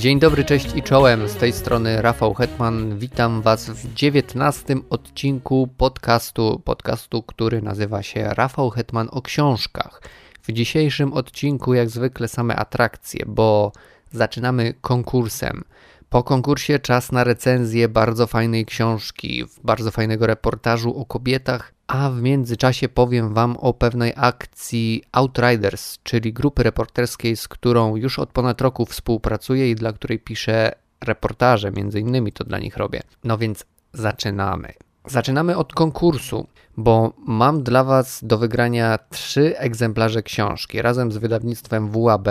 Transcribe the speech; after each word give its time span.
Dzień 0.00 0.18
dobry, 0.18 0.44
cześć 0.44 0.76
i 0.76 0.82
czołem. 0.82 1.28
Z 1.28 1.36
tej 1.36 1.52
strony 1.52 2.02
Rafał 2.02 2.34
Hetman. 2.34 2.98
Witam 2.98 3.42
Was 3.42 3.70
w 3.70 3.94
dziewiętnastym 3.94 4.84
odcinku 4.90 5.68
podcastu, 5.76 6.62
podcastu, 6.64 7.22
który 7.22 7.62
nazywa 7.62 8.02
się 8.02 8.24
Rafał 8.34 8.70
Hetman 8.70 9.08
o 9.12 9.22
książkach. 9.22 10.02
W 10.42 10.52
dzisiejszym 10.52 11.12
odcinku, 11.12 11.74
jak 11.74 11.90
zwykle, 11.90 12.28
same 12.28 12.56
atrakcje, 12.56 13.24
bo 13.26 13.72
zaczynamy 14.12 14.74
konkursem. 14.80 15.64
Po 16.10 16.22
konkursie 16.22 16.78
czas 16.78 17.12
na 17.12 17.24
recenzję 17.24 17.88
bardzo 17.88 18.26
fajnej 18.26 18.66
książki, 18.66 19.44
bardzo 19.64 19.90
fajnego 19.90 20.26
reportażu 20.26 21.00
o 21.00 21.04
kobietach, 21.06 21.72
a 21.86 22.10
w 22.10 22.22
międzyczasie 22.22 22.88
powiem 22.88 23.34
Wam 23.34 23.56
o 23.56 23.74
pewnej 23.74 24.12
akcji 24.16 25.02
Outriders, 25.12 25.98
czyli 26.02 26.32
grupy 26.32 26.62
reporterskiej, 26.62 27.36
z 27.36 27.48
którą 27.48 27.96
już 27.96 28.18
od 28.18 28.30
ponad 28.30 28.60
roku 28.60 28.86
współpracuję 28.86 29.70
i 29.70 29.74
dla 29.74 29.92
której 29.92 30.18
piszę 30.18 30.72
reportaże, 31.00 31.70
między 31.70 32.00
innymi 32.00 32.32
to 32.32 32.44
dla 32.44 32.58
nich 32.58 32.76
robię. 32.76 33.00
No 33.24 33.38
więc 33.38 33.64
zaczynamy. 33.92 34.72
Zaczynamy 35.06 35.56
od 35.56 35.72
konkursu, 35.72 36.46
bo 36.76 37.12
mam 37.18 37.62
dla 37.62 37.84
Was 37.84 38.20
do 38.24 38.38
wygrania 38.38 38.98
trzy 39.10 39.58
egzemplarze 39.58 40.22
książki. 40.22 40.82
Razem 40.82 41.12
z 41.12 41.16
wydawnictwem 41.16 41.90
WAB 41.90 42.28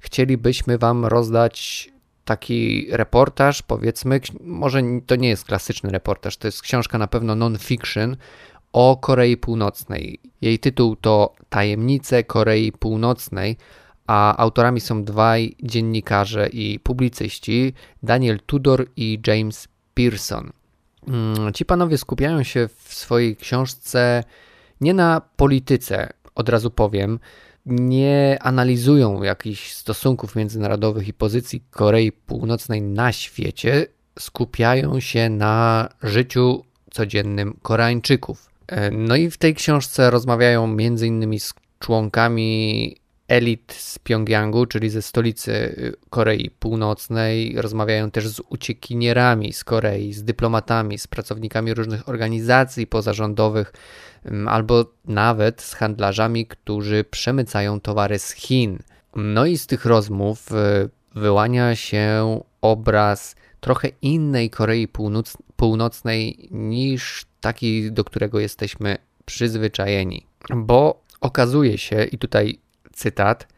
chcielibyśmy 0.00 0.78
Wam 0.78 1.06
rozdać 1.06 1.90
taki 2.28 2.86
reportaż, 2.90 3.62
powiedzmy, 3.62 4.20
może 4.40 4.82
to 5.06 5.16
nie 5.16 5.28
jest 5.28 5.44
klasyczny 5.44 5.90
reportaż, 5.90 6.36
to 6.36 6.48
jest 6.48 6.62
książka 6.62 6.98
na 6.98 7.06
pewno 7.06 7.34
non-fiction 7.34 8.16
o 8.72 8.96
Korei 8.96 9.36
Północnej. 9.36 10.20
Jej 10.40 10.58
tytuł 10.58 10.96
to 10.96 11.34
Tajemnice 11.48 12.24
Korei 12.24 12.72
Północnej, 12.72 13.56
a 14.06 14.36
autorami 14.36 14.80
są 14.80 15.04
dwaj 15.04 15.56
dziennikarze 15.62 16.48
i 16.48 16.78
publicyści, 16.78 17.72
Daniel 18.02 18.40
Tudor 18.46 18.86
i 18.96 19.20
James 19.26 19.68
Pearson. 19.94 20.52
Mm, 21.08 21.52
ci 21.52 21.64
panowie 21.64 21.98
skupiają 21.98 22.42
się 22.42 22.68
w 22.68 22.94
swojej 22.94 23.36
książce 23.36 24.24
nie 24.80 24.94
na 24.94 25.20
polityce, 25.36 26.12
od 26.34 26.48
razu 26.48 26.70
powiem, 26.70 27.18
nie 27.68 28.38
analizują 28.40 29.22
jakichś 29.22 29.72
stosunków 29.72 30.36
międzynarodowych 30.36 31.08
i 31.08 31.12
pozycji 31.12 31.62
Korei 31.70 32.12
Północnej 32.12 32.82
na 32.82 33.12
świecie, 33.12 33.86
skupiają 34.18 35.00
się 35.00 35.30
na 35.30 35.88
życiu 36.02 36.64
codziennym 36.90 37.58
Koreańczyków. 37.62 38.50
E, 38.66 38.90
no 38.90 39.16
i 39.16 39.30
w 39.30 39.36
tej 39.36 39.54
książce 39.54 40.10
rozmawiają 40.10 40.66
między 40.66 41.06
innymi 41.06 41.40
z 41.40 41.54
członkami 41.78 42.96
elit 43.28 43.72
z 43.72 43.98
Pjongjangu, 43.98 44.66
czyli 44.66 44.90
ze 44.90 45.02
stolicy 45.02 45.52
y, 45.52 45.94
Korei 46.10 46.50
Północnej. 46.50 47.54
Rozmawiają 47.56 48.10
też 48.10 48.28
z 48.28 48.40
uciekinierami 48.48 49.52
z 49.52 49.64
Korei, 49.64 50.12
z 50.12 50.24
dyplomatami, 50.24 50.98
z 50.98 51.06
pracownikami 51.06 51.74
różnych 51.74 52.08
organizacji 52.08 52.86
pozarządowych, 52.86 53.72
albo 54.46 54.84
nawet 55.04 55.62
z 55.62 55.74
handlarzami, 55.74 56.46
którzy 56.46 57.04
przemycają 57.10 57.80
towary 57.80 58.18
z 58.18 58.32
Chin. 58.32 58.78
No 59.16 59.46
i 59.46 59.58
z 59.58 59.66
tych 59.66 59.84
rozmów 59.84 60.52
y, 60.52 60.54
wyłania 61.14 61.76
się 61.76 62.40
obraz 62.60 63.36
trochę 63.60 63.88
innej 64.02 64.50
Korei 64.50 64.88
Północnej 65.56 66.48
niż 66.50 67.26
taki, 67.40 67.92
do 67.92 68.04
którego 68.04 68.40
jesteśmy 68.40 68.96
przyzwyczajeni. 69.24 70.26
Bo 70.56 71.02
okazuje 71.20 71.78
się, 71.78 72.04
i 72.04 72.18
tutaj 72.18 72.58
cytat, 72.98 73.48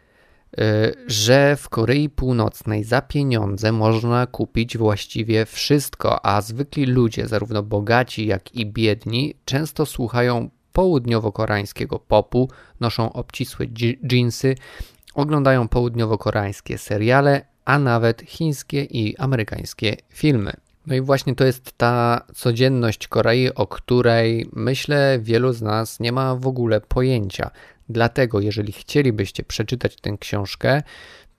y, 0.61 0.95
że 1.07 1.57
w 1.57 1.69
Korei 1.69 2.09
Północnej 2.09 2.85
za 2.85 3.01
pieniądze 3.03 3.73
można 3.73 4.27
kupić 4.27 4.79
właściwie 4.79 5.47
wszystko, 5.47 6.27
a 6.27 6.41
zwykli 6.41 6.87
ludzie, 6.87 7.29
zarówno 7.29 7.63
bogaci 7.63 8.27
jak 8.27 8.55
i 8.55 8.67
biedni, 8.67 9.35
często 9.45 9.87
słuchają 9.87 10.51
południowo-koreańskiego 10.73 11.99
popu, 11.99 12.51
noszą 12.81 13.13
obcisłe 13.13 13.67
dżinsy, 14.07 14.55
oglądają 15.15 15.69
południowo-koreańskie 15.69 16.79
seriale, 16.79 17.47
a 17.65 17.79
nawet 17.79 18.23
chińskie 18.23 18.85
i 18.85 19.17
amerykańskie 19.17 19.97
filmy. 20.09 20.53
No 20.87 20.95
i 20.95 21.01
właśnie 21.01 21.35
to 21.35 21.45
jest 21.45 21.73
ta 21.77 22.21
codzienność 22.35 23.09
Korei, 23.09 23.55
o 23.55 23.67
której 23.67 24.47
myślę 24.53 25.19
wielu 25.23 25.53
z 25.53 25.63
nas 25.63 26.01
nie 26.01 26.13
ma 26.13 26.37
w 26.37 26.47
ogóle 26.47 26.81
pojęcia. 26.81 27.51
Dlatego, 27.89 28.41
jeżeli 28.41 28.73
chcielibyście 28.73 29.45
przeczytać 29.45 29.97
tę 29.97 30.17
książkę, 30.21 30.83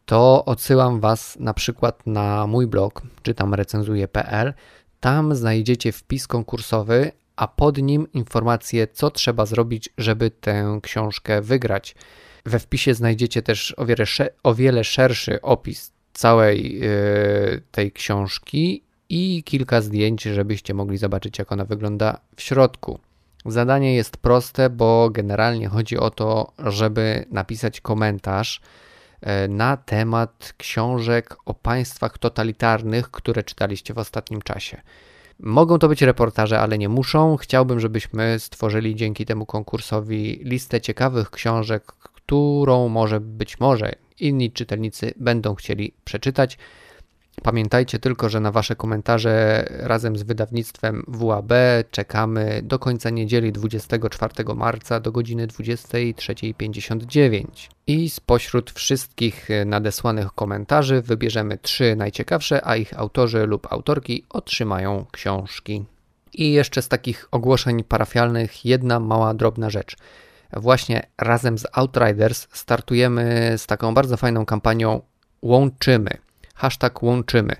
to 0.05 0.45
odsyłam 0.45 0.99
Was 0.99 1.37
na 1.39 1.53
przykład 1.53 2.07
na 2.07 2.47
mój 2.47 2.67
blog, 2.67 3.01
czytam 3.23 3.53
recenzuje.pl. 3.53 4.53
Tam 4.99 5.35
znajdziecie 5.35 5.91
wpis 5.91 6.27
konkursowy, 6.27 7.11
a 7.35 7.47
pod 7.47 7.77
nim 7.77 8.11
informacje, 8.13 8.87
co 8.87 9.11
trzeba 9.11 9.45
zrobić, 9.45 9.89
żeby 9.97 10.31
tę 10.31 10.79
książkę 10.83 11.41
wygrać. 11.41 11.95
We 12.45 12.59
wpisie 12.59 12.93
znajdziecie 12.93 13.41
też 13.41 13.73
o 13.77 13.85
wiele, 13.85 14.05
o 14.43 14.55
wiele 14.55 14.83
szerszy 14.83 15.41
opis 15.41 15.91
całej 16.13 16.79
yy, 16.79 17.61
tej 17.71 17.91
książki 17.91 18.83
i 19.11 19.43
kilka 19.43 19.81
zdjęć, 19.81 20.23
żebyście 20.23 20.73
mogli 20.73 20.97
zobaczyć, 20.97 21.39
jak 21.39 21.51
ona 21.51 21.65
wygląda 21.65 22.19
w 22.35 22.41
środku. 22.41 22.99
Zadanie 23.45 23.95
jest 23.95 24.17
proste, 24.17 24.69
bo 24.69 25.09
generalnie 25.09 25.67
chodzi 25.67 25.97
o 25.97 26.09
to, 26.09 26.51
żeby 26.59 27.25
napisać 27.31 27.81
komentarz 27.81 28.61
e, 29.21 29.47
na 29.47 29.77
temat 29.77 30.53
książek 30.57 31.35
o 31.45 31.53
państwach 31.53 32.17
totalitarnych, 32.17 33.11
które 33.11 33.43
czytaliście 33.43 33.93
w 33.93 33.97
ostatnim 33.97 34.41
czasie. 34.41 34.81
Mogą 35.39 35.79
to 35.79 35.87
być 35.87 36.01
reportaże, 36.01 36.59
ale 36.59 36.77
nie 36.77 36.89
muszą. 36.89 37.37
Chciałbym, 37.37 37.79
żebyśmy 37.79 38.39
stworzyli 38.39 38.95
dzięki 38.95 39.25
temu 39.25 39.45
konkursowi 39.45 40.41
listę 40.43 40.81
ciekawych 40.81 41.31
książek, 41.31 41.85
którą 41.85 42.87
może 42.87 43.19
być 43.19 43.59
może 43.59 43.95
inni 44.19 44.51
czytelnicy 44.51 45.13
będą 45.17 45.55
chcieli 45.55 45.93
przeczytać. 46.03 46.57
Pamiętajcie 47.43 47.99
tylko, 47.99 48.29
że 48.29 48.39
na 48.39 48.51
Wasze 48.51 48.75
komentarze 48.75 49.65
razem 49.69 50.17
z 50.17 50.23
wydawnictwem 50.23 51.03
WAB 51.07 51.51
czekamy 51.91 52.61
do 52.63 52.79
końca 52.79 53.09
niedzieli 53.09 53.51
24 53.51 54.33
marca 54.55 54.99
do 54.99 55.11
godziny 55.11 55.47
23.59. 55.47 57.43
I 57.87 58.09
spośród 58.09 58.71
wszystkich 58.71 59.47
nadesłanych 59.65 60.31
komentarzy 60.31 61.01
wybierzemy 61.01 61.57
trzy 61.57 61.95
najciekawsze, 61.95 62.65
a 62.67 62.75
ich 62.75 62.99
autorzy 62.99 63.45
lub 63.45 63.73
autorki 63.73 64.25
otrzymają 64.29 65.05
książki. 65.11 65.85
I 66.33 66.51
jeszcze 66.51 66.81
z 66.81 66.87
takich 66.87 67.27
ogłoszeń 67.31 67.83
parafialnych 67.83 68.65
jedna 68.65 68.99
mała 68.99 69.33
drobna 69.33 69.69
rzecz. 69.69 69.95
Właśnie 70.53 71.07
razem 71.17 71.57
z 71.57 71.67
Outriders 71.71 72.47
startujemy 72.51 73.53
z 73.57 73.67
taką 73.67 73.93
bardzo 73.93 74.17
fajną 74.17 74.45
kampanią 74.45 75.01
Łączymy– 75.41 76.17
hashtag 76.61 77.03
łączymy. 77.03 77.55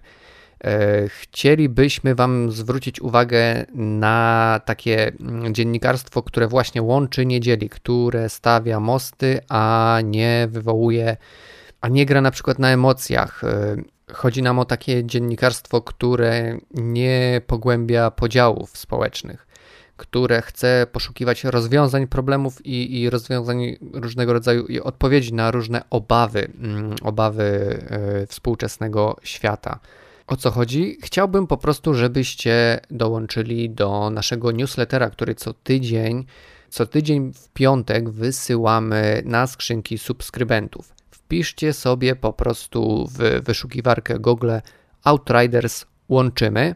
E, 0.64 1.08
chcielibyśmy 1.10 2.16
Wam 2.16 2.52
zwrócić 2.52 3.02
uwagę 3.02 3.66
na 3.76 4.62
takie 4.66 5.12
mm, 5.20 5.54
dziennikarstwo, 5.54 6.24
które 6.24 6.48
właśnie 6.48 6.82
łączy, 6.82 7.26
nie 7.26 7.40
dzieli, 7.40 7.70
które 7.70 8.30
stawia 8.30 8.80
mosty, 8.80 9.40
a 9.50 10.00
nie 10.04 10.48
wywołuje, 10.52 11.18
a 11.82 11.88
nie 11.88 12.06
gra 12.06 12.22
na 12.22 12.32
przykład 12.32 12.60
na 12.60 12.70
emocjach. 12.70 13.44
E, 13.44 13.76
chodzi 14.14 14.42
nam 14.42 14.60
o 14.60 14.66
takie 14.66 15.06
dziennikarstwo, 15.06 15.82
które 15.82 16.58
nie 16.74 17.42
pogłębia 17.48 18.12
podziałów 18.12 18.78
społecznych 18.78 19.51
które 20.02 20.42
chce 20.42 20.88
poszukiwać 20.92 21.44
rozwiązań 21.44 22.08
problemów 22.08 22.66
i, 22.66 23.02
i 23.02 23.10
rozwiązań 23.10 23.78
różnego 23.94 24.34
rodzaju 24.34 24.66
i 24.66 24.80
odpowiedzi 24.80 25.34
na 25.34 25.52
różne 25.52 25.84
obawy, 25.90 26.52
mm, 26.62 26.96
obawy 27.02 27.44
e, 27.90 28.28
współczesnego 28.28 29.18
świata. 29.24 29.80
O 30.28 30.36
co 30.36 30.52
chodzi? 30.52 30.98
Chciałbym 31.02 31.48
po 31.48 31.58
prostu, 31.58 31.94
żebyście 31.94 32.80
dołączyli 32.92 33.70
do 33.70 34.10
naszego 34.10 34.52
newslettera, 34.52 35.10
który 35.10 35.36
co 35.36 35.54
tydzień, 35.54 36.26
co 36.70 36.86
tydzień 36.86 37.34
w 37.34 37.50
piątek 37.50 38.10
wysyłamy 38.10 39.22
na 39.26 39.48
skrzynki 39.48 39.98
subskrybentów. 39.98 40.94
Wpiszcie 41.12 41.74
sobie 41.74 42.16
po 42.16 42.34
prostu 42.34 43.08
w 43.08 43.42
wyszukiwarkę 43.44 44.20
Google 44.20 44.52
Outriders 45.04 45.86
łączymy 46.10 46.76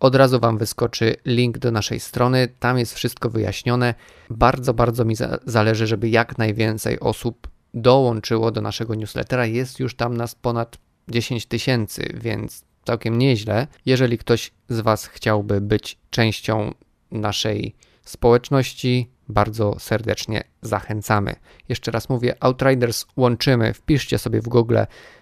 od 0.00 0.14
razu 0.14 0.40
Wam 0.40 0.58
wyskoczy 0.58 1.16
link 1.24 1.58
do 1.58 1.70
naszej 1.70 2.00
strony, 2.00 2.48
tam 2.58 2.78
jest 2.78 2.94
wszystko 2.94 3.30
wyjaśnione. 3.30 3.94
Bardzo, 4.30 4.74
bardzo 4.74 5.04
mi 5.04 5.14
zależy, 5.44 5.86
żeby 5.86 6.08
jak 6.08 6.38
najwięcej 6.38 7.00
osób 7.00 7.48
dołączyło 7.74 8.50
do 8.50 8.60
naszego 8.60 8.94
newslettera. 8.94 9.46
Jest 9.46 9.80
już 9.80 9.94
tam 9.94 10.16
nas 10.16 10.34
ponad 10.34 10.78
10 11.08 11.46
tysięcy, 11.46 12.14
więc 12.14 12.64
całkiem 12.84 13.18
nieźle. 13.18 13.66
Jeżeli 13.86 14.18
ktoś 14.18 14.50
z 14.68 14.80
Was 14.80 15.06
chciałby 15.06 15.60
być 15.60 15.98
częścią 16.10 16.74
naszej 17.10 17.74
społeczności, 18.02 19.10
bardzo 19.28 19.78
serdecznie 19.78 20.44
zachęcamy. 20.62 21.34
Jeszcze 21.68 21.90
raz 21.90 22.08
mówię, 22.08 22.34
Outriders 22.40 23.06
łączymy, 23.16 23.74
wpiszcie 23.74 24.18
sobie 24.18 24.40
w 24.40 24.48
Google, 24.48 24.78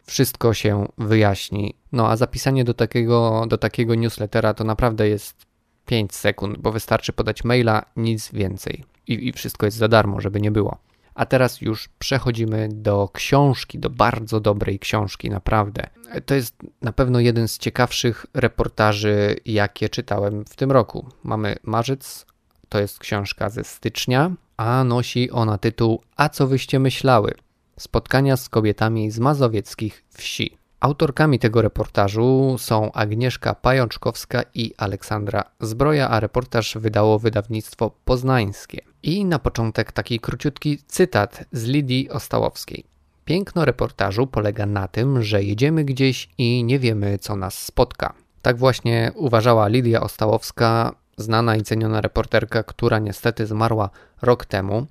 wszystko 0.06 0.54
się 0.54 0.88
wyjaśni. 0.99 1.75
No 1.93 2.08
a 2.08 2.16
zapisanie 2.16 2.64
do 2.64 2.75
takiego, 2.75 3.44
do 3.49 3.58
takiego 3.58 3.94
newslettera 3.94 4.54
to 4.54 4.64
naprawdę 4.64 5.08
jest 5.08 5.46
5 5.87 6.14
sekund, 6.14 6.58
bo 6.58 6.72
wystarczy 6.72 7.12
podać 7.12 7.44
maila, 7.44 7.84
nic 7.96 8.32
więcej. 8.32 8.84
I, 9.06 9.28
I 9.28 9.32
wszystko 9.32 9.66
jest 9.66 9.76
za 9.76 9.88
darmo, 9.88 10.20
żeby 10.20 10.40
nie 10.40 10.50
było. 10.50 10.78
A 11.14 11.26
teraz 11.26 11.60
już 11.60 11.88
przechodzimy 11.99 12.69
do 12.72 13.08
książki, 13.12 13.78
do 13.78 13.90
bardzo 13.90 14.40
dobrej 14.40 14.78
książki, 14.78 15.31
naprawdę. 15.31 15.87
To 16.26 16.34
jest 16.34 16.56
na 16.82 16.93
pewno 16.93 17.20
jeden 17.20 17.49
z 17.49 17.58
ciekawszych 17.58 18.26
reportaży, 18.34 19.37
jakie 19.44 19.88
czytałem 19.88 20.44
w 20.44 20.56
tym 20.56 20.72
roku. 20.72 21.06
Mamy 21.22 21.56
marzec, 21.62 22.26
to 22.72 22.78
jest 22.78 22.98
książka 22.98 23.50
ze 23.50 23.64
stycznia, 23.64 24.30
a 24.56 24.84
nosi 24.84 25.30
ona 25.30 25.58
tytuł 25.58 26.02
A 26.16 26.28
co 26.28 26.46
wyście 26.46 26.78
myślały? 26.78 27.34
Spotkania 27.78 28.36
z 28.36 28.48
kobietami 28.48 29.10
z 29.10 29.19
mazowieckich 29.19 30.04
wsi. 30.08 30.56
Autorkami 30.80 31.38
tego 31.38 31.62
reportażu 31.62 32.56
są 32.58 32.92
Agnieszka 32.92 33.54
Pajączkowska 33.54 34.42
i 34.54 34.74
Aleksandra 34.76 35.44
Zbroja, 35.60 36.08
a 36.10 36.20
reportaż 36.20 36.76
wydało 36.78 37.19
wydawnictwo 37.19 37.90
poznańskie. 38.04 38.78
I 39.02 39.25
na 39.25 39.38
początek 39.38 39.92
taki 39.92 40.20
króciutki 40.20 40.78
cytat 40.86 41.44
z 41.52 41.64
Lidii 41.64 42.10
Ostałowskiej. 42.10 42.84
Piękno 43.25 43.64
reportażu 43.64 44.26
polega 44.26 44.66
na 44.66 44.88
tym, 44.88 45.22
że 45.22 45.42
jedziemy 45.42 45.84
gdzieś 45.84 46.28
i 46.38 46.64
nie 46.64 46.78
wiemy, 46.78 47.18
co 47.18 47.36
nas 47.36 47.58
spotka. 47.58 48.14
Tak 48.42 48.56
właśnie 48.56 49.12
uważała 49.14 49.68
Lidia 49.68 50.00
Ostałowska, 50.00 51.01
znana 51.22 51.56
i 51.56 51.62
ceniona 51.62 52.00
reporterka, 52.00 52.62
która 52.62 52.98
niestety 52.98 53.46
zmarła 53.46 53.90
rok 54.22 54.44
temu. 54.44 54.86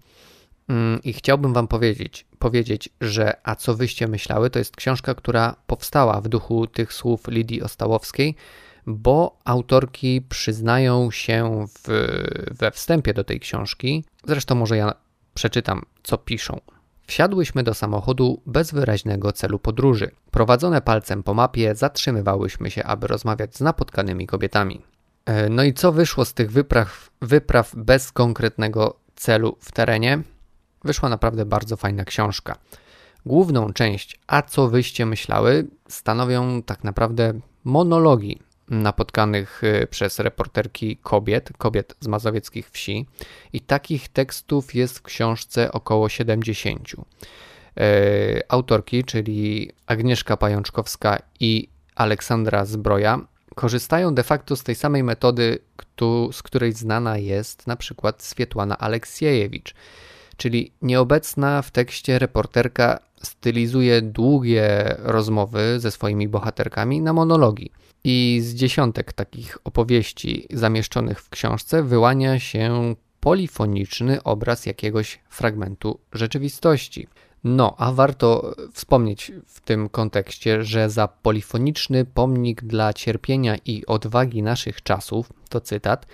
Mm, 0.69 0.99
I 1.03 1.13
chciałbym 1.13 1.53
Wam 1.53 1.67
powiedzieć, 1.67 2.25
powiedzieć, 2.39 2.89
że 3.01 3.33
A 3.43 3.55
co 3.55 3.75
wyście 3.75 4.07
myślały, 4.07 4.49
to 4.49 4.59
jest 4.59 4.75
książka, 4.75 5.15
która 5.15 5.55
powstała 5.67 6.21
w 6.21 6.27
duchu 6.29 6.67
tych 6.67 6.93
słów 6.93 7.27
Lidii 7.27 7.61
Ostałowskiej, 7.61 8.35
bo 8.87 9.39
autorki 9.45 10.21
przyznają 10.29 11.11
się 11.11 11.65
w, 11.67 12.17
we 12.51 12.71
wstępie 12.71 13.13
do 13.13 13.23
tej 13.23 13.39
książki. 13.39 14.05
Zresztą 14.27 14.55
może 14.55 14.77
ja 14.77 14.93
przeczytam, 15.33 15.81
co 16.03 16.17
piszą. 16.17 16.59
Wsiadłyśmy 17.07 17.63
do 17.63 17.73
samochodu 17.73 18.41
bez 18.45 18.71
wyraźnego 18.71 19.31
celu 19.31 19.59
podróży. 19.59 20.11
Prowadzone 20.31 20.81
palcem 20.81 21.23
po 21.23 21.33
mapie, 21.33 21.75
zatrzymywałyśmy 21.75 22.71
się, 22.71 22.83
aby 22.83 23.07
rozmawiać 23.07 23.55
z 23.55 23.61
napotkanymi 23.61 24.27
kobietami. 24.27 24.81
E, 25.25 25.49
no 25.49 25.63
i 25.63 25.73
co 25.73 25.91
wyszło 25.91 26.25
z 26.25 26.33
tych 26.33 26.51
wypraw, 26.51 27.09
wypraw 27.21 27.75
bez 27.75 28.11
konkretnego 28.11 28.99
celu 29.15 29.57
w 29.59 29.71
terenie? 29.71 30.21
Wyszła 30.83 31.09
naprawdę 31.09 31.45
bardzo 31.45 31.77
fajna 31.77 32.05
książka. 32.05 32.55
Główną 33.25 33.73
część, 33.73 34.19
a 34.27 34.41
co 34.41 34.67
wyście 34.67 35.05
myślały, 35.05 35.67
stanowią 35.87 36.63
tak 36.63 36.83
naprawdę 36.83 37.33
monologi 37.63 38.39
napotkanych 38.69 39.63
y, 39.63 39.87
przez 39.87 40.19
reporterki 40.19 40.97
kobiet, 40.97 41.49
kobiet 41.57 41.95
z 41.99 42.07
mazowieckich 42.07 42.69
wsi. 42.69 43.07
I 43.53 43.61
takich 43.61 44.09
tekstów 44.09 44.75
jest 44.75 44.99
w 44.99 45.01
książce 45.01 45.71
około 45.71 46.09
70. 46.09 46.89
E, 47.77 47.83
autorki, 48.49 49.03
czyli 49.03 49.71
Agnieszka 49.87 50.37
Pajączkowska 50.37 51.21
i 51.39 51.69
Aleksandra 51.95 52.65
Zbroja, 52.65 53.19
korzystają 53.55 54.15
de 54.15 54.23
facto 54.23 54.55
z 54.55 54.63
tej 54.63 54.75
samej 54.75 55.03
metody, 55.03 55.59
z 56.31 56.43
której 56.43 56.73
znana 56.73 57.17
jest 57.17 57.67
na 57.67 57.75
przykład 57.75 58.23
Swietłana 58.23 58.77
Aleksiejewicz 58.77 59.75
czyli 60.41 60.71
nieobecna 60.81 61.61
w 61.61 61.71
tekście 61.71 62.19
reporterka 62.19 62.99
stylizuje 63.23 64.01
długie 64.01 64.95
rozmowy 64.99 65.79
ze 65.79 65.91
swoimi 65.91 66.27
bohaterkami 66.27 67.01
na 67.01 67.13
monologi. 67.13 67.71
I 68.03 68.39
z 68.43 68.53
dziesiątek 68.53 69.13
takich 69.13 69.57
opowieści 69.63 70.47
zamieszczonych 70.53 71.21
w 71.21 71.29
książce 71.29 71.83
wyłania 71.83 72.39
się 72.39 72.95
polifoniczny 73.19 74.23
obraz 74.23 74.65
jakiegoś 74.65 75.19
fragmentu 75.29 75.99
rzeczywistości. 76.13 77.07
No, 77.43 77.75
a 77.77 77.91
warto 77.91 78.55
wspomnieć 78.73 79.31
w 79.47 79.61
tym 79.61 79.89
kontekście, 79.89 80.63
że 80.63 80.89
za 80.89 81.07
polifoniczny 81.07 82.05
pomnik 82.05 82.61
dla 82.63 82.93
cierpienia 82.93 83.55
i 83.65 83.85
odwagi 83.85 84.43
naszych 84.43 84.83
czasów, 84.83 85.33
to 85.49 85.61
cytat, 85.61 86.05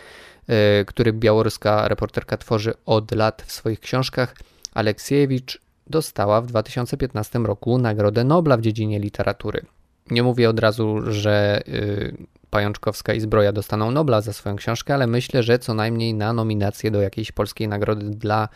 E, 0.47 0.85
który 0.85 1.13
białoruska 1.13 1.87
reporterka 1.87 2.37
tworzy 2.37 2.73
od 2.85 3.11
lat 3.11 3.43
w 3.45 3.51
swoich 3.51 3.79
książkach, 3.79 4.35
Aleksiejewicz 4.73 5.61
dostała 5.87 6.41
w 6.41 6.45
2015 6.45 7.39
roku 7.39 7.77
Nagrodę 7.77 8.23
Nobla 8.23 8.57
w 8.57 8.61
dziedzinie 8.61 8.99
literatury. 8.99 9.65
Nie 10.11 10.23
mówię 10.23 10.49
od 10.49 10.59
razu, 10.59 11.11
że 11.11 11.61
y, 11.67 12.17
Pajączkowska 12.49 13.13
i 13.13 13.19
Zbroja 13.19 13.51
dostaną 13.51 13.91
Nobla 13.91 14.21
za 14.21 14.33
swoją 14.33 14.55
książkę, 14.55 14.93
ale 14.93 15.07
myślę, 15.07 15.43
że 15.43 15.59
co 15.59 15.73
najmniej 15.73 16.13
na 16.13 16.33
nominację 16.33 16.91
do 16.91 17.01
jakiejś 17.01 17.31
polskiej 17.31 17.67
nagrody 17.67 18.09
dla, 18.09 18.49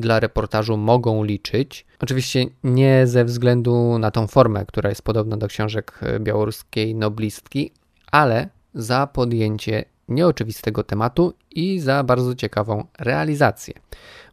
dla 0.00 0.20
reportażu 0.20 0.76
mogą 0.76 1.24
liczyć. 1.24 1.86
Oczywiście 2.00 2.46
nie 2.64 3.06
ze 3.06 3.24
względu 3.24 3.98
na 3.98 4.10
tą 4.10 4.26
formę, 4.26 4.66
która 4.66 4.88
jest 4.88 5.02
podobna 5.02 5.36
do 5.36 5.48
książek 5.48 6.00
y, 6.16 6.20
białoruskiej 6.20 6.94
noblistki, 6.94 7.72
ale 8.12 8.48
za 8.74 9.06
podjęcie 9.06 9.84
nieoczywistego 10.08 10.84
tematu 10.84 11.34
i 11.50 11.80
za 11.80 12.04
bardzo 12.04 12.34
ciekawą 12.34 12.84
realizację, 12.98 13.74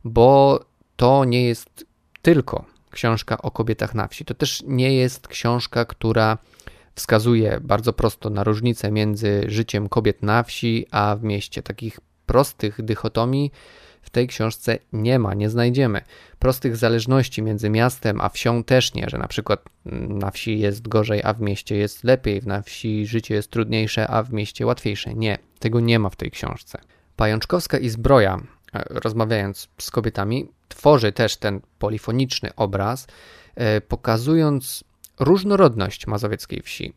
bo 0.04 0.60
to 0.96 1.26
nie 1.26 1.44
jest 1.44 1.86
tylko 2.22 2.66
książka 2.92 3.38
o 3.38 3.52
kobietach 3.52 3.96
na 3.96 4.08
wsi. 4.08 4.26
To 4.26 4.34
też 4.34 4.64
nie 4.68 4.96
jest 4.96 5.28
książka, 5.28 5.86
która 5.86 6.38
wskazuje 6.96 7.60
bardzo 7.62 7.94
prosto 7.94 8.30
na 8.30 8.44
różnicę 8.44 8.92
między 8.92 9.44
życiem 9.48 9.90
kobiet 9.90 10.24
na 10.24 10.44
wsi 10.44 10.86
a 10.92 11.16
w 11.16 11.24
mieście. 11.24 11.64
Takich 11.64 12.00
prostych 12.26 12.82
dychotomii 12.82 13.52
w 14.08 14.10
tej 14.10 14.28
książce 14.28 14.78
nie 14.94 15.20
ma, 15.20 15.34
nie 15.34 15.50
znajdziemy. 15.50 16.02
Prostych 16.40 16.76
zależności 16.76 17.42
między 17.42 17.70
miastem 17.70 18.22
a 18.22 18.30
wsią 18.30 18.64
też 18.64 18.94
nie, 18.94 19.10
że 19.10 19.18
na 19.18 19.28
przykład 19.28 19.64
na 20.10 20.32
wsi 20.32 20.60
jest 20.60 20.88
gorzej, 20.88 21.22
a 21.24 21.34
w 21.34 21.42
mieście 21.42 21.76
jest 21.76 22.04
lepiej, 22.04 22.42
na 22.46 22.62
wsi 22.62 23.08
życie 23.08 23.36
jest 23.36 23.52
trudniejsze, 23.52 24.08
a 24.08 24.24
w 24.24 24.34
mieście 24.34 24.66
łatwiejsze. 24.66 25.14
Nie, 25.14 25.38
tego 25.60 25.80
nie 25.80 26.00
ma 26.00 26.10
w 26.10 26.16
tej 26.16 26.32
książce. 26.32 26.82
Pajączkowska 27.16 27.78
i 27.78 27.90
Zbroja, 27.90 28.38
e, 28.74 28.84
rozmawiając 28.90 29.68
z 29.82 29.92
kobietami, 29.92 30.48
tworzy 30.68 31.12
też 31.12 31.38
ten 31.38 31.62
polifoniczny 31.80 32.56
obraz, 32.56 33.08
e, 33.56 33.82
pokazując 33.82 34.84
różnorodność 35.20 36.08
mazowieckiej 36.08 36.62
wsi. 36.62 36.94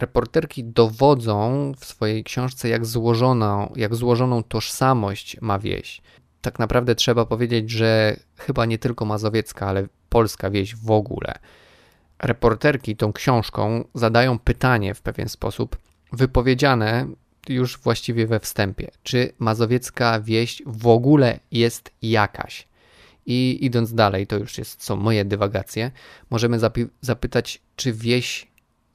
Reporterki 0.00 0.64
dowodzą 0.64 1.72
w 1.78 1.84
swojej 1.84 2.24
książce, 2.24 2.68
jak 2.68 2.86
złożoną, 2.86 3.72
jak 3.76 3.94
złożoną 3.94 4.42
tożsamość 4.42 5.36
ma 5.40 5.58
wieś 5.58 6.02
tak 6.46 6.58
naprawdę 6.58 6.94
trzeba 6.94 7.26
powiedzieć, 7.26 7.70
że 7.70 8.16
chyba 8.36 8.66
nie 8.66 8.78
tylko 8.78 9.04
mazowiecka, 9.04 9.66
ale 9.66 9.86
polska 10.08 10.50
wieś 10.50 10.76
w 10.76 10.90
ogóle. 10.90 11.38
Reporterki 12.18 12.96
tą 12.96 13.12
książką 13.12 13.84
zadają 13.94 14.38
pytanie 14.38 14.94
w 14.94 15.02
pewien 15.02 15.28
sposób, 15.28 15.78
wypowiedziane 16.12 17.08
już 17.48 17.78
właściwie 17.78 18.26
we 18.26 18.40
wstępie, 18.40 18.90
czy 19.02 19.32
mazowiecka 19.38 20.20
wieś 20.20 20.62
w 20.66 20.86
ogóle 20.86 21.40
jest 21.50 21.90
jakaś. 22.02 22.68
I 23.26 23.58
idąc 23.60 23.94
dalej, 23.94 24.26
to 24.26 24.36
już 24.36 24.58
jest, 24.58 24.84
są 24.84 24.96
moje 24.96 25.24
dywagacje, 25.24 25.90
możemy 26.30 26.58
zapytać, 27.00 27.62
czy 27.76 27.92
wieś 27.92 28.46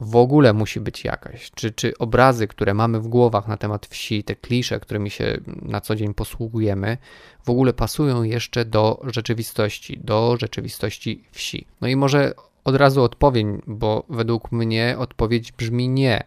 w 0.02 0.16
ogóle 0.16 0.54
musi 0.54 0.80
być 0.80 1.04
jakaś. 1.04 1.52
Czy, 1.52 1.72
czy 1.72 1.98
obrazy, 1.98 2.48
które 2.48 2.74
mamy 2.74 3.00
w 3.00 3.08
głowach 3.08 3.48
na 3.48 3.58
temat 3.58 3.86
wsi, 3.86 4.24
te 4.24 4.36
klisze, 4.36 4.80
którymi 4.80 5.10
się 5.10 5.38
na 5.62 5.82
co 5.82 5.96
dzień 5.96 6.14
posługujemy, 6.14 6.98
w 7.46 7.50
ogóle 7.50 7.74
pasują 7.74 8.24
jeszcze 8.24 8.66
do 8.66 9.02
rzeczywistości, 9.04 10.00
do 10.04 10.38
rzeczywistości 10.40 11.24
wsi. 11.32 11.66
No 11.82 11.88
i 11.88 11.96
może 11.96 12.34
od 12.64 12.76
razu 12.76 13.04
odpowiem, 13.04 13.62
bo 13.68 14.04
według 14.10 14.52
mnie 14.52 14.96
odpowiedź 14.98 15.52
brzmi 15.52 15.90
nie. 15.90 16.24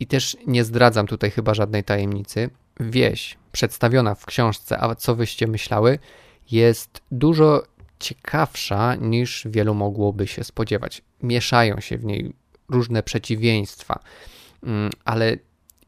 I 0.00 0.06
też 0.06 0.36
nie 0.46 0.64
zdradzam 0.64 1.06
tutaj 1.06 1.30
chyba 1.30 1.54
żadnej 1.54 1.84
tajemnicy. 1.84 2.50
Wieś 2.80 3.38
przedstawiona 3.52 4.14
w 4.14 4.26
książce, 4.26 4.80
a 4.80 4.94
co 4.94 5.14
wyście 5.14 5.46
myślały, 5.46 5.98
jest 6.50 7.02
dużo 7.10 7.62
ciekawsza 7.98 8.94
niż 8.94 9.46
wielu 9.50 9.74
mogłoby 9.74 10.26
się 10.26 10.44
spodziewać. 10.44 11.02
Mieszają 11.22 11.80
się 11.80 11.98
w 11.98 12.04
niej 12.04 12.32
różne 12.68 13.02
przeciwieństwa, 13.02 14.00
mm, 14.62 14.90
ale 15.04 15.36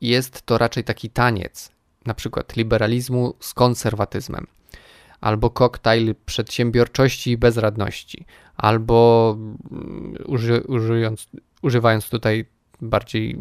jest 0.00 0.42
to 0.42 0.59
raczej 0.59 0.85
taki 0.85 1.11
taniec, 1.11 1.71
na 2.06 2.14
przykład 2.14 2.56
liberalizmu 2.56 3.35
z 3.40 3.54
konserwatyzmem, 3.54 4.47
albo 5.21 5.50
koktajl 5.50 6.14
przedsiębiorczości 6.26 7.30
i 7.30 7.37
bezradności, 7.37 8.26
albo 8.56 9.37
mm, 9.71 10.16
uży, 10.26 10.61
użyjąc, 10.61 11.28
używając 11.62 12.09
tutaj 12.09 12.45
bardziej 12.80 13.38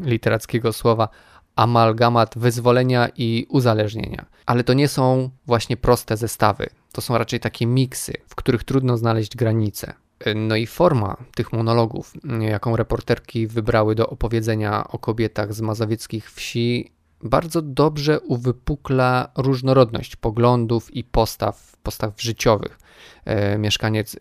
literackiego 0.00 0.72
słowa, 0.72 1.08
amalgamat 1.56 2.38
wyzwolenia 2.38 3.08
i 3.16 3.46
uzależnienia. 3.48 4.26
Ale 4.46 4.64
to 4.64 4.72
nie 4.72 4.88
są 4.88 5.30
właśnie 5.46 5.76
proste 5.76 6.16
zestawy. 6.16 6.66
To 6.92 7.00
są 7.00 7.18
raczej 7.18 7.40
takie 7.40 7.66
miksy, 7.66 8.12
w 8.28 8.34
których 8.34 8.64
trudno 8.64 8.96
znaleźć 8.96 9.36
granice. 9.36 9.94
No 10.34 10.56
i 10.56 10.66
forma 10.66 11.16
tych 11.34 11.52
monologów, 11.52 12.12
jaką 12.40 12.76
reporterki 12.76 13.46
wybrały 13.46 13.94
do 13.94 14.10
opowiedzenia 14.10 14.88
o 14.88 14.98
kobietach 14.98 15.54
z 15.54 15.60
mazowieckich 15.60 16.32
wsi, 16.32 16.92
bardzo 17.22 17.62
dobrze 17.62 18.20
uwypukla 18.20 19.28
różnorodność 19.36 20.16
poglądów 20.16 20.94
i 20.94 21.04
postaw, 21.04 21.76
postaw 21.82 22.22
życiowych. 22.22 22.78
E, 23.24 23.58
mieszkaniec 23.58 24.16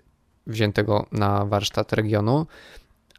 wziętego 0.47 1.05
na 1.11 1.45
warsztat 1.45 1.93
regionu, 1.93 2.47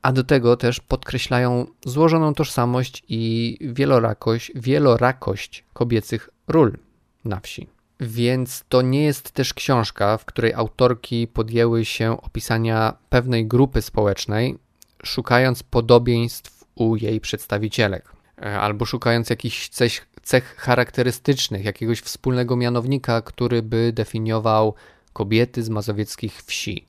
a 0.03 0.13
do 0.13 0.25
tego 0.25 0.57
też 0.57 0.81
podkreślają 0.81 1.67
złożoną 1.87 2.35
tożsamość 2.35 3.05
i 3.09 3.59
wielorakość, 3.61 4.53
wielorakość 4.55 5.65
kobiecych 5.73 6.31
ról 6.49 6.77
na 7.25 7.41
wsi. 7.41 7.74
Więc 8.01 8.65
to 8.69 8.83
nie 8.83 9.03
jest 9.03 9.31
też 9.31 9.55
książka, 9.55 10.19
w 10.19 10.25
której 10.25 10.55
autorki 10.55 11.27
podjęły 11.27 11.85
się 11.85 12.21
opisania 12.23 12.97
pewnej 13.09 13.47
grupy 13.47 13.83
społecznej, 13.83 14.59
szukając 15.05 15.63
podobieństw 15.63 16.65
u 16.75 16.97
jej 16.97 17.21
przedstawicielek, 17.21 18.13
e, 18.43 18.61
albo 18.61 18.85
szukając 18.85 19.31
jakichś 19.31 19.69
cech, 19.69 20.09
cech 20.23 20.57
charakterystycznych, 20.57 21.65
jakiegoś 21.65 22.01
wspólnego 22.01 22.57
mianownika, 22.57 23.23
który 23.23 23.63
by 23.63 23.93
definiował 23.93 24.75
kobiety 25.13 25.63
z 25.63 25.69
mazowieckich 25.69 26.43
wsi. 26.43 26.89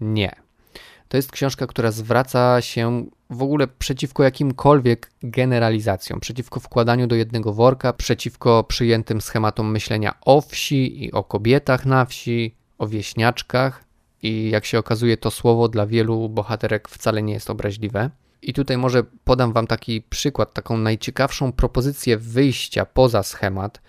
Nie. 0.00 0.36
To 1.08 1.16
jest 1.16 1.32
książka, 1.32 1.66
która 1.66 1.90
zwraca 1.90 2.60
się 2.60 3.06
w 3.30 3.42
ogóle 3.42 3.66
przeciwko 3.66 4.22
jakimkolwiek 4.22 5.10
generalizacjom, 5.22 6.20
przeciwko 6.20 6.60
wkładaniu 6.60 7.06
do 7.06 7.14
jednego 7.14 7.52
worka, 7.52 7.92
przeciwko 7.92 8.64
przyjętym 8.64 9.20
schematom 9.20 9.70
myślenia 9.70 10.14
o 10.20 10.40
wsi 10.40 11.04
i 11.04 11.12
o 11.12 11.24
kobietach 11.24 11.86
na 11.86 12.04
wsi, 12.04 12.54
o 12.78 12.86
wieśniaczkach. 12.86 13.84
I 14.22 14.50
jak 14.50 14.64
się 14.64 14.78
okazuje, 14.78 15.16
to 15.16 15.30
słowo 15.30 15.68
dla 15.68 15.86
wielu 15.86 16.28
bohaterek 16.28 16.88
wcale 16.88 17.22
nie 17.22 17.32
jest 17.32 17.50
obraźliwe. 17.50 18.10
I 18.42 18.52
tutaj 18.52 18.78
może 18.78 19.02
podam 19.24 19.52
Wam 19.52 19.66
taki 19.66 20.02
przykład, 20.02 20.54
taką 20.54 20.76
najciekawszą 20.76 21.52
propozycję 21.52 22.16
wyjścia 22.16 22.86
poza 22.86 23.22
schemat, 23.22 23.82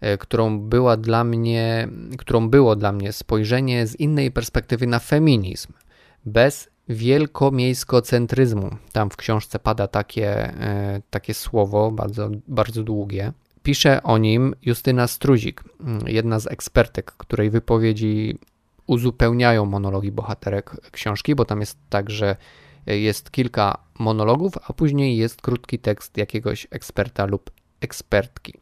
e, 0.00 0.18
którą 0.18 0.60
była 0.60 0.96
dla 0.96 1.24
mnie, 1.24 1.88
którą 2.18 2.48
było 2.48 2.76
dla 2.76 2.92
mnie 2.92 3.12
spojrzenie 3.12 3.86
z 3.86 3.96
innej 3.96 4.30
perspektywy 4.30 4.86
na 4.86 4.98
feminizm 4.98 5.72
bez 6.24 6.71
wielkomiejskocentryzmu. 6.88 8.76
Tam 8.92 9.10
w 9.10 9.16
książce 9.16 9.58
pada 9.58 9.88
takie, 9.88 10.28
e, 10.60 11.02
takie 11.10 11.34
słowo, 11.34 11.90
bardzo, 11.90 12.30
bardzo 12.48 12.82
długie. 12.82 13.32
Pisze 13.62 14.02
o 14.02 14.18
nim 14.18 14.54
Justyna 14.62 15.06
Struzik, 15.06 15.64
jedna 16.06 16.38
z 16.38 16.46
ekspertek, 16.46 17.12
której 17.12 17.50
wypowiedzi 17.50 18.38
uzupełniają 18.86 19.66
monologi 19.66 20.12
bohaterek 20.12 20.90
książki, 20.90 21.34
bo 21.34 21.44
tam 21.44 21.60
jest 21.60 21.78
tak, 21.90 22.10
że 22.10 22.36
jest 22.86 23.30
kilka 23.30 23.78
monologów, 23.98 24.52
a 24.66 24.72
później 24.72 25.16
jest 25.16 25.42
krótki 25.42 25.78
tekst 25.78 26.16
jakiegoś 26.16 26.66
eksperta 26.70 27.26
lub 27.26 27.50
ekspertki. 27.80 28.54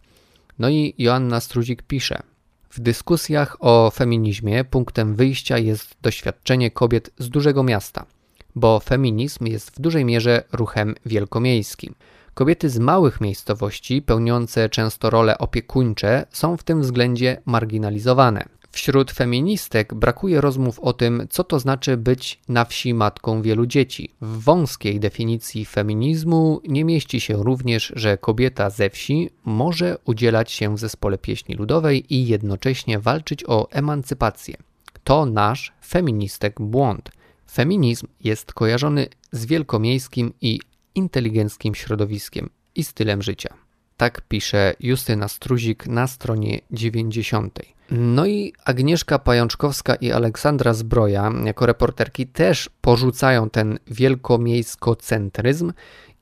No 0.58 0.68
i 0.68 0.94
Joanna 0.98 1.40
Struzik 1.40 1.82
pisze: 1.82 2.22
w 2.70 2.80
dyskusjach 2.80 3.56
o 3.60 3.90
feminizmie 3.90 4.64
punktem 4.64 5.14
wyjścia 5.14 5.58
jest 5.58 5.96
doświadczenie 6.02 6.70
kobiet 6.70 7.10
z 7.18 7.28
dużego 7.28 7.62
miasta, 7.62 8.06
bo 8.54 8.80
feminizm 8.80 9.46
jest 9.46 9.70
w 9.70 9.80
dużej 9.80 10.04
mierze 10.04 10.42
ruchem 10.52 10.94
wielkomiejskim. 11.06 11.94
Kobiety 12.34 12.70
z 12.70 12.78
małych 12.78 13.20
miejscowości, 13.20 14.02
pełniące 14.02 14.68
często 14.68 15.10
role 15.10 15.38
opiekuńcze, 15.38 16.26
są 16.30 16.56
w 16.56 16.62
tym 16.62 16.82
względzie 16.82 17.42
marginalizowane. 17.46 18.44
Wśród 18.72 19.10
feministek 19.10 19.94
brakuje 19.94 20.40
rozmów 20.40 20.78
o 20.78 20.92
tym, 20.92 21.26
co 21.30 21.44
to 21.44 21.60
znaczy 21.60 21.96
być 21.96 22.40
na 22.48 22.64
wsi 22.64 22.94
matką 22.94 23.42
wielu 23.42 23.66
dzieci. 23.66 24.14
W 24.20 24.44
wąskiej 24.44 25.00
definicji 25.00 25.64
feminizmu 25.64 26.60
nie 26.68 26.84
mieści 26.84 27.20
się 27.20 27.42
również, 27.42 27.92
że 27.96 28.18
kobieta 28.18 28.70
ze 28.70 28.90
wsi 28.90 29.30
może 29.44 29.98
udzielać 30.04 30.52
się 30.52 30.74
w 30.74 30.78
zespole 30.78 31.18
pieśni 31.18 31.54
ludowej 31.54 32.14
i 32.14 32.26
jednocześnie 32.26 32.98
walczyć 32.98 33.44
o 33.46 33.70
emancypację. 33.70 34.56
To 35.04 35.26
nasz 35.26 35.72
feministek 35.86 36.60
błąd. 36.60 37.10
Feminizm 37.50 38.06
jest 38.24 38.52
kojarzony 38.52 39.08
z 39.32 39.46
wielkomiejskim 39.46 40.32
i 40.40 40.60
inteligenckim 40.94 41.74
środowiskiem 41.74 42.50
i 42.74 42.84
stylem 42.84 43.22
życia. 43.22 43.54
Tak 44.00 44.20
pisze 44.20 44.74
Justyna 44.80 45.28
Struzik 45.28 45.86
na 45.86 46.06
stronie 46.06 46.60
90. 46.70 47.58
No 47.90 48.26
i 48.26 48.52
Agnieszka 48.64 49.18
Pajączkowska 49.18 49.94
i 49.94 50.12
Aleksandra 50.12 50.74
Zbroja 50.74 51.32
jako 51.44 51.66
reporterki 51.66 52.26
też 52.26 52.70
porzucają 52.80 53.50
ten 53.50 53.78
wielkomiejskocentryzm 53.86 55.72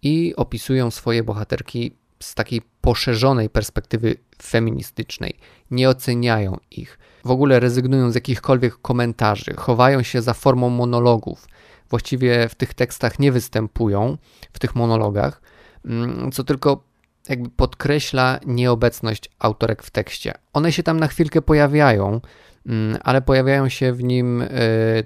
i 0.02 0.34
opisują 0.36 0.90
swoje 0.90 1.22
bohaterki 1.22 1.92
z 2.20 2.34
takiej 2.34 2.62
poszerzonej 2.80 3.50
perspektywy 3.50 4.16
feministycznej. 4.42 5.34
Nie 5.70 5.88
oceniają 5.88 6.56
ich. 6.70 6.98
W 7.24 7.30
ogóle 7.30 7.60
rezygnują 7.60 8.10
z 8.10 8.14
jakichkolwiek 8.14 8.76
komentarzy, 8.82 9.54
chowają 9.56 10.02
się 10.02 10.22
za 10.22 10.34
formą 10.34 10.70
monologów. 10.70 11.48
Właściwie 11.90 12.48
w 12.48 12.54
tych 12.54 12.74
tekstach 12.74 13.18
nie 13.18 13.32
występują, 13.32 14.18
w 14.52 14.58
tych 14.58 14.74
monologach, 14.74 15.40
mm, 15.84 16.32
co 16.32 16.44
tylko 16.44 16.87
jakby 17.28 17.50
podkreśla 17.50 18.40
nieobecność 18.46 19.30
autorek 19.38 19.82
w 19.82 19.90
tekście. 19.90 20.34
One 20.52 20.72
się 20.72 20.82
tam 20.82 21.00
na 21.00 21.06
chwilkę 21.06 21.42
pojawiają, 21.42 22.20
mm, 22.66 22.98
ale 23.04 23.22
pojawiają 23.22 23.68
się 23.68 23.92
w 23.92 24.02
nim 24.02 24.42
e, 24.42 24.48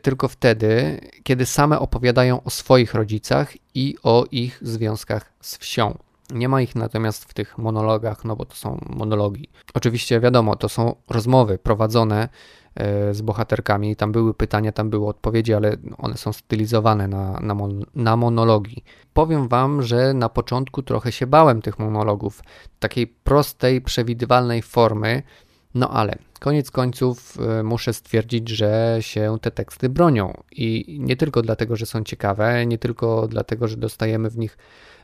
tylko 0.03 0.29
wtedy, 0.29 1.01
kiedy 1.23 1.47
same 1.47 1.79
opowiadają 1.79 2.43
o 2.43 2.51
swoich 2.51 2.95
rodzicach 2.95 3.53
i 3.75 3.97
o 4.03 4.25
ich 4.31 4.59
związkach 4.63 5.33
z 5.41 5.57
wsią. 5.57 5.99
Nie 6.31 6.49
ma 6.49 6.63
ich 6.63 6.75
natomiast 6.75 7.25
w 7.25 7.35
tych 7.35 7.59
monologach, 7.59 8.25
no 8.25 8.37
bo 8.37 8.45
to 8.45 8.55
są 8.55 8.81
monologi. 8.91 9.49
Oczywiście 9.75 10.21
wiadomo, 10.21 10.57
to 10.57 10.69
są 10.69 10.97
rozmowy 11.11 11.59
prowadzone 11.59 12.29
z 13.13 13.23
bohaterkami. 13.23 13.97
Tam 13.97 14.13
były 14.13 14.35
pytania, 14.35 14.73
tam 14.73 14.91
były 14.91 15.09
odpowiedzi, 15.09 15.55
ale 15.55 15.77
one 15.99 16.17
są 16.17 16.33
stylizowane 16.33 17.09
na, 17.09 17.41
na, 17.41 17.55
mon, 17.55 17.85
na 17.95 18.17
monologi. 18.17 18.83
Powiem 19.15 19.49
Wam, 19.49 19.83
że 19.83 20.15
na 20.15 20.29
początku 20.29 20.83
trochę 20.83 21.13
się 21.13 21.27
bałem 21.27 21.63
tych 21.63 21.79
monologów, 21.79 22.43
takiej 22.79 23.07
prostej, 23.07 23.81
przewidywalnej 23.81 24.63
formy, 24.63 25.23
no 25.75 25.91
ale 25.91 26.19
koniec 26.43 26.71
końców 26.71 27.39
e, 27.41 27.63
muszę 27.63 27.93
stwierdzić, 27.93 28.49
że 28.49 28.97
się 29.01 29.37
te 29.41 29.51
teksty 29.51 29.89
bronią. 29.89 30.43
I 30.53 30.97
nie 31.01 31.17
tylko 31.17 31.43
dlatego, 31.43 31.77
że 31.77 31.87
są 31.87 32.05
ciekawe, 32.05 32.67
nie 32.67 32.79
tylko 32.79 33.29
dlatego, 33.29 33.69
że 33.69 33.77
dostajemy 33.77 34.31
w 34.31 34.39
nich 34.39 34.59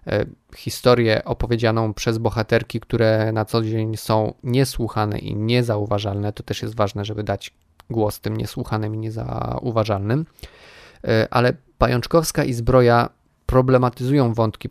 e, 0.06 0.24
historię 0.56 1.24
opowiedzianą 1.24 1.94
przez 1.94 2.18
bohaterki, 2.18 2.80
które 2.80 3.32
na 3.32 3.44
co 3.44 3.62
dzień 3.62 3.96
są 3.96 4.34
niesłuchane 4.42 5.18
i 5.18 5.36
niezauważalne. 5.36 6.32
To 6.32 6.42
też 6.42 6.62
jest 6.62 6.76
ważne, 6.76 7.04
żeby 7.04 7.22
dać 7.22 7.54
głos 7.90 8.20
tym 8.20 8.36
niesłuchanym 8.36 8.94
i 8.94 8.98
niezauważalnym. 8.98 10.26
E, 11.04 11.28
ale 11.30 11.52
Pajączkowska 11.78 12.44
i 12.44 12.52
Zbroja 12.52 13.08
problematyzują 13.46 14.34
wątki 14.34 14.68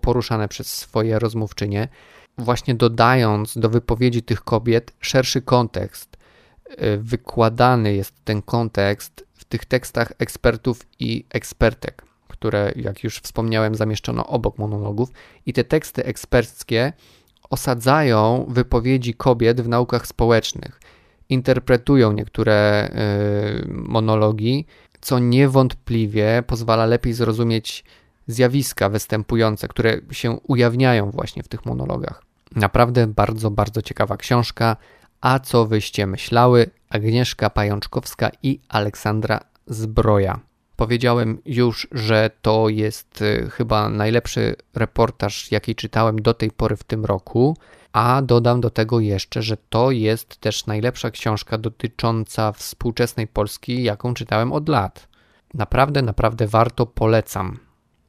poruszane 0.00 0.48
przez 0.48 0.74
swoje 0.74 1.18
rozmówczynie, 1.18 1.88
właśnie 2.38 2.74
dodając 2.74 3.58
do 3.58 3.68
wypowiedzi 3.68 4.22
tych 4.22 4.44
kobiet 4.44 4.92
szerszy 5.00 5.42
kontekst. 5.42 6.16
E, 6.68 6.96
wykładany 6.96 7.94
jest 7.94 8.14
ten 8.24 8.42
kontekst 8.42 9.26
w 9.34 9.44
tych 9.44 9.64
tekstach 9.64 10.12
ekspertów 10.18 10.80
i 10.98 11.24
ekspertek 11.30 12.06
które, 12.36 12.72
jak 12.76 13.04
już 13.04 13.18
wspomniałem, 13.18 13.74
zamieszczono 13.74 14.26
obok 14.26 14.58
monologów, 14.58 15.12
i 15.46 15.52
te 15.52 15.64
teksty 15.64 16.04
eksperckie 16.04 16.92
osadzają 17.50 18.46
wypowiedzi 18.48 19.14
kobiet 19.14 19.60
w 19.60 19.68
naukach 19.68 20.06
społecznych, 20.06 20.80
interpretują 21.28 22.12
niektóre 22.12 22.88
y, 23.64 23.68
monologi, 23.68 24.66
co 25.00 25.18
niewątpliwie 25.18 26.42
pozwala 26.46 26.86
lepiej 26.86 27.12
zrozumieć 27.12 27.84
zjawiska 28.26 28.88
występujące, 28.88 29.68
które 29.68 30.00
się 30.10 30.30
ujawniają 30.30 31.10
właśnie 31.10 31.42
w 31.42 31.48
tych 31.48 31.66
monologach. 31.66 32.25
Naprawdę 32.54 33.06
bardzo, 33.06 33.50
bardzo 33.50 33.82
ciekawa 33.82 34.16
książka. 34.16 34.76
A 35.20 35.38
co 35.38 35.66
wyście 35.66 36.06
myślały? 36.06 36.70
Agnieszka 36.90 37.50
Pajączkowska 37.50 38.30
i 38.42 38.60
Aleksandra 38.68 39.40
Zbroja. 39.66 40.40
Powiedziałem 40.76 41.38
już, 41.46 41.88
że 41.92 42.30
to 42.42 42.68
jest 42.68 43.22
y, 43.22 43.50
chyba 43.50 43.88
najlepszy 43.88 44.56
reportaż, 44.74 45.52
jaki 45.52 45.74
czytałem 45.74 46.22
do 46.22 46.34
tej 46.34 46.50
pory 46.50 46.76
w 46.76 46.84
tym 46.84 47.04
roku, 47.04 47.56
a 47.92 48.22
dodam 48.22 48.60
do 48.60 48.70
tego 48.70 49.00
jeszcze, 49.00 49.42
że 49.42 49.56
to 49.68 49.90
jest 49.90 50.40
też 50.40 50.66
najlepsza 50.66 51.10
książka 51.10 51.58
dotycząca 51.58 52.52
współczesnej 52.52 53.26
Polski, 53.26 53.82
jaką 53.82 54.14
czytałem 54.14 54.52
od 54.52 54.68
lat. 54.68 55.08
Naprawdę, 55.54 56.02
naprawdę 56.02 56.46
warto, 56.46 56.86
polecam. 56.86 57.58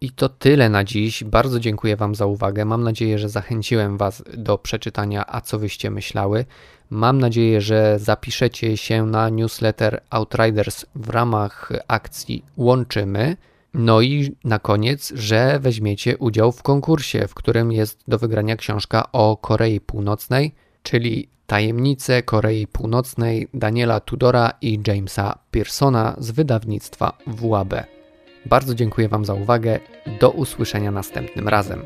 I 0.02 0.12
to 0.12 0.30
tyle 0.30 0.70
na 0.70 0.84
dziś. 0.84 1.24
Bardzo 1.24 1.60
dziękuję 1.60 1.96
Wam 1.96 2.16
za 2.16 2.26
uwagę. 2.26 2.66
Mam 2.66 2.84
nadzieję, 2.84 3.20
że 3.20 3.30
zachęciłem 3.30 3.98
Was 3.98 4.24
do 4.34 4.58
przeczytania, 4.58 5.26
a 5.28 5.42
co 5.42 5.60
wyście 5.60 5.92
myślały. 5.92 6.46
Mam 6.90 7.20
nadzieję, 7.20 7.62
że 7.62 8.00
zapiszecie 8.00 8.78
się 8.78 9.06
na 9.06 9.30
newsletter 9.30 10.02
Outriders 10.10 10.86
w 10.96 11.10
ramach 11.10 11.72
akcji 11.88 12.46
Łączymy. 12.58 13.38
No 13.74 14.02
i 14.02 14.36
na 14.44 14.60
koniec, 14.60 15.14
że 15.16 15.60
weźmiecie 15.60 16.18
udział 16.18 16.52
w 16.52 16.64
konkursie, 16.64 17.28
w 17.28 17.34
którym 17.34 17.72
jest 17.72 18.04
do 18.08 18.18
wygrania 18.18 18.56
książka 18.56 19.12
o 19.12 19.38
Korei 19.38 19.80
Północnej, 19.80 20.56
czyli 20.84 21.30
Tajemnice 21.48 22.24
Korei 22.24 22.68
Północnej 22.68 23.48
Daniela 23.54 24.00
Tudora 24.00 24.52
i 24.62 24.80
Jamesa 24.88 25.40
Pearsona 25.52 26.16
z 26.18 26.32
wydawnictwa 26.32 27.18
WAB. 27.28 27.97
Bardzo 28.50 28.76
dziękuję 28.76 29.10
Wam 29.10 29.26
za 29.26 29.34
uwagę. 29.34 29.80
Do 30.20 30.32
usłyszenia 30.32 30.92
następnym 30.92 31.48
razem. 31.48 31.86